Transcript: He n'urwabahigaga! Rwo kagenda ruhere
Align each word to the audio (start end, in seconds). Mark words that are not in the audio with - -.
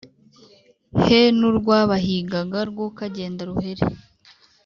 He 1.03 1.19
n'urwabahigaga! 1.37 2.57
Rwo 2.69 2.85
kagenda 2.97 3.41
ruhere 3.49 3.83